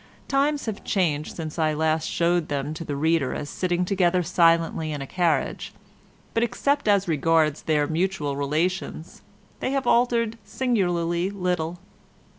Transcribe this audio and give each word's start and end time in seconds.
Times 0.27 0.65
have 0.65 0.83
changed 0.83 1.35
since 1.35 1.59
I 1.59 1.75
last 1.75 2.07
showed 2.09 2.47
them 2.47 2.73
to 2.73 2.83
the 2.83 2.95
reader 2.95 3.35
as 3.35 3.51
sitting 3.51 3.85
together 3.85 4.23
silently 4.23 4.91
in 4.91 4.99
a 4.99 5.05
carriage, 5.05 5.73
but 6.33 6.41
except 6.41 6.87
as 6.87 7.07
regards 7.07 7.61
their 7.61 7.85
mutual 7.85 8.35
relations, 8.35 9.21
they 9.59 9.69
have 9.73 9.85
altered 9.85 10.39
singularly 10.43 11.29
little. 11.29 11.77